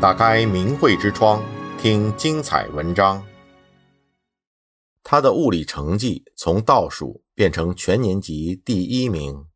[0.00, 1.42] 打开明慧之窗，
[1.80, 3.24] 听精彩文章。
[5.02, 9.46] 他的物理成绩从倒数变成全年级第一名。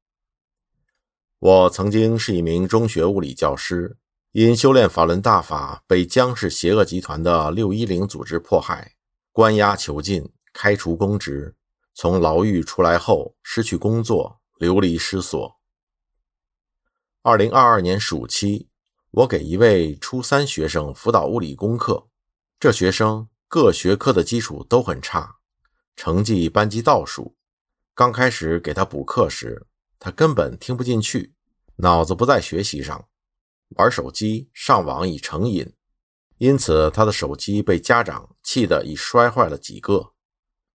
[1.38, 3.98] 我曾经是一名中学物理教师，
[4.32, 8.94] 因修炼法轮大法，被江氏邪恶集团的六一零组织迫害，
[9.32, 11.54] 关押囚禁，开除公职。
[11.94, 15.56] 从牢狱出来后，失去工作，流离失所。
[17.22, 18.68] 二零二二年暑期，
[19.18, 22.06] 我给一位初三学生辅导物理功课。
[22.60, 25.38] 这学生各学科的基础都很差，
[25.96, 27.34] 成绩班级倒数。
[27.96, 29.66] 刚开始给他补课时，
[29.98, 31.34] 他根本听不进去，
[31.78, 33.08] 脑子不在学习上，
[33.70, 35.74] 玩手机、上网已成瘾。
[36.36, 40.12] 因此，他的手机被家长气得已摔坏了几个。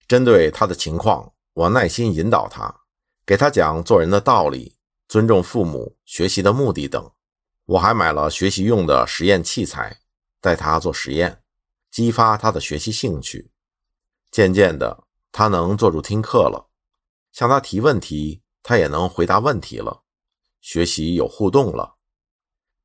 [0.06, 2.82] 针对他的情况，我耐心引导他，
[3.26, 4.76] 给他讲做人的道理，
[5.08, 7.10] 尊重父母、学习的目的等。
[7.66, 10.02] 我还买了学习用的实验器材，
[10.42, 11.42] 带他做实验，
[11.90, 13.52] 激发他的学习兴趣。
[14.30, 16.70] 渐渐的，他能坐住听课了，
[17.32, 20.04] 向他提问题，他也能回答问题了，
[20.60, 21.96] 学习有互动了。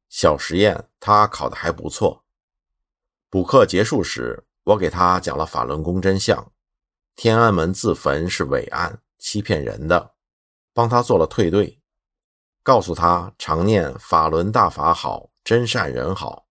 [0.09, 2.25] 小实验他考得还不错。
[3.29, 6.53] 补课结束时，我给他讲了法轮功真相。
[7.17, 10.15] 天安门自焚是伪案，欺骗人的，
[10.73, 11.78] 帮他做了退队，
[12.69, 16.45] 告诉他常念法轮大法好，真善人好，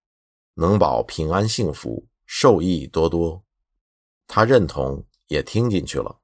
[0.55, 3.43] 能保平安幸福，受益多多。
[4.25, 6.17] 他认同，也听进去了。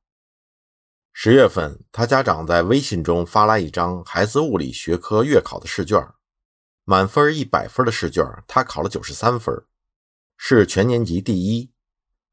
[1.11, 6.03] 十月份，他家长在微信中发来一张孩子物理学科月考的试卷，
[6.85, 9.63] 满分一百分的试卷，他考了九十三分，
[10.35, 11.71] 是全年级第一。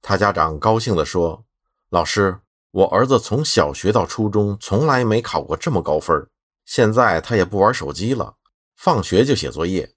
[0.01, 1.45] 他家长高兴地说。
[1.91, 6.27] 老师，我儿子从小学到初中从来没考过这么高分，
[6.71, 8.37] 现在他也不玩手机了，
[8.77, 9.93] 放学就写作业，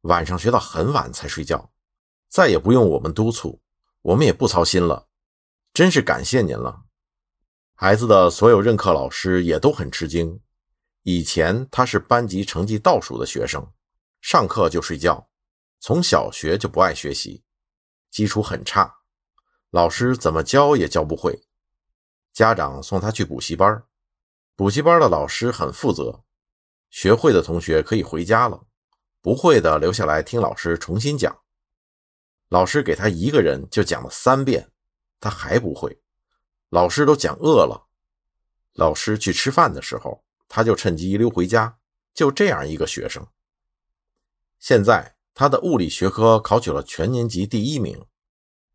[0.00, 1.70] 晚上学到很晚才睡觉，
[2.28, 3.62] 再也不用我们督促，
[4.02, 5.06] 我们也不操心了，
[5.72, 6.82] 真是感谢您了。
[7.76, 10.40] 孩子的所有任课老师也都很吃惊，
[11.04, 13.64] 以前他是班级成绩倒数的学生，
[14.20, 15.30] 上课就睡觉，
[15.78, 17.44] 从小学就不爱学习，
[18.10, 18.92] 基础很差。
[19.70, 21.46] 老师怎么教也教不会，
[22.32, 23.80] 家长送他去补习班，
[24.56, 26.24] 补习班的老师很负责，
[26.88, 28.64] 学会的同学可以回家了，
[29.20, 31.38] 不会的留下来听老师重新讲。
[32.48, 34.70] 老师给他一个人就讲了三遍，
[35.20, 36.00] 他还不会，
[36.70, 37.86] 老师都讲饿了。
[38.72, 41.76] 老师去吃饭的时候，他就趁机溜回家，
[42.14, 43.26] 就这样一个学生。
[44.58, 48.06] 现在他的物理学科考取了全年级第一名。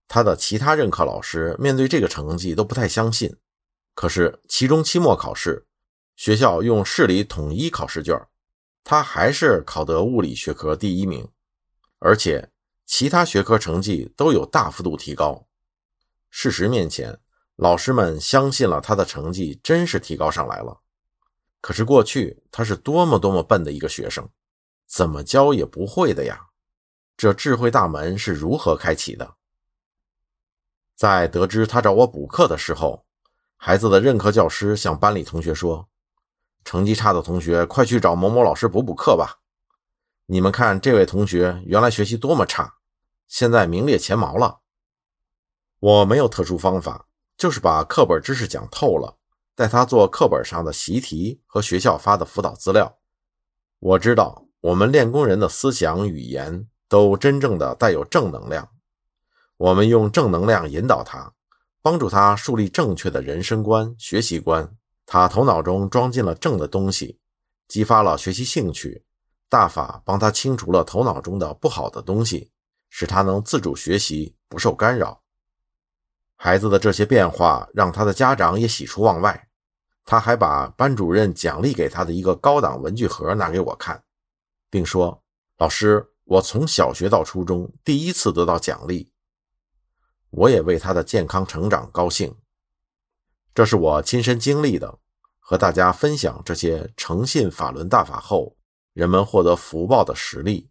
[0.08, 3.36] 他的其他任课老师面对这个成绩都不太相信，
[3.96, 5.66] 可是期中、期末考试，
[6.16, 8.16] 学校用市里统一考试卷，
[8.84, 11.28] 他还是考得物理学科第一名，
[12.00, 12.52] 而且
[12.86, 15.48] 其他学科成绩都有大幅度提高。
[16.30, 17.20] 事实面前，
[17.56, 20.82] 老师们相信了他的成绩真是提高上来了。
[21.60, 24.30] 可是过去他是多么多么笨的一个学生，
[24.88, 26.48] 怎么教也不会的呀！
[27.18, 29.36] 这智慧大门是如何开启的？
[30.96, 33.06] 在得知他找我补课的时候，
[33.58, 35.88] 孩子的任课教师向班里同学说
[36.64, 39.40] ：“成绩差的同学，快去找某某老师补补课吧。
[40.26, 42.76] 你们看，这位同学原来学习多么差，
[43.28, 44.60] 现在名列前茅了。”
[45.80, 49.18] 我没有特殊方法，就是把课本知识讲透了，
[49.56, 53.00] 带他做课本上的习题和学校发的辅导资料。
[53.80, 58.70] 我知道，我们练功人的思想语言都真正的带有正能量。
[59.58, 61.34] 我们用正能量引导他，
[61.82, 64.76] 帮助他树立正确的人生观、学习观。
[65.14, 67.20] 他头脑中装进了正的东西，
[67.68, 69.04] 激发了学习兴趣。
[69.50, 72.50] 大法帮他清除了头脑中的不好的东西，
[72.90, 75.22] 使他能自主学习，不受干扰。
[76.38, 79.50] 孩子的这些变化让他的家长也喜出望外。
[80.06, 84.02] 他还把班主任奖励给他的一个高档文具盒拿给我看，
[84.70, 85.22] 并说
[85.60, 89.12] ：“老师，我从小学到初中第一次得到奖励。”
[90.32, 92.34] 我也为他的健康成长高兴，
[93.54, 95.00] 这是我亲身经历的，
[95.52, 98.56] 和大家分享这些诚信法轮大法后
[98.94, 100.70] 人们获得福报的实力，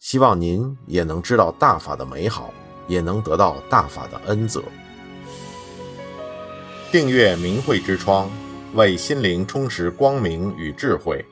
[0.00, 2.52] 希望您也能知道大法的美好，
[2.88, 4.64] 也能得到大法的恩泽。
[6.90, 8.28] 订阅明慧之窗，
[8.74, 11.24] 为心灵充实光明与智慧。